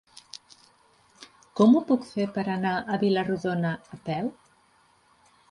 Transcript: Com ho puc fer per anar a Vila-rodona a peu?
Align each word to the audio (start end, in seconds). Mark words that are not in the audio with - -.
Com 1.59 1.75
ho 1.75 1.81
puc 1.89 2.07
fer 2.13 2.25
per 2.39 2.47
anar 2.55 2.73
a 2.95 2.99
Vila-rodona 3.05 3.75
a 3.99 4.03
peu? 4.11 4.35